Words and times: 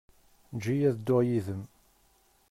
Eǧǧ-iyi 0.53 0.85
ad 0.89 0.95
dduɣ 0.99 1.21
yid-m. 1.27 1.61